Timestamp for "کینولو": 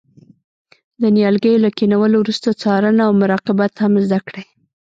1.77-2.15